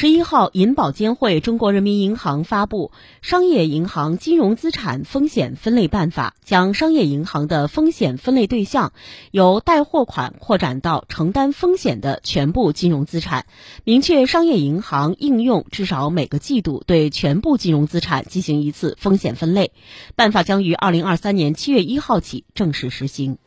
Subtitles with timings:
[0.00, 8.92] 十一号银保监会中国人民银行发布商业银行金融资产风险分类办法将商业银行的风险分类对象
[9.32, 13.46] 由贷货款扩展到承担风险的全部金融资产
[13.82, 19.72] 明确商业银行应用至少每个季度对全部金融资产进行一次风险分类。
[20.14, 23.38] 办法将于二零二三年七月一号起正式实行。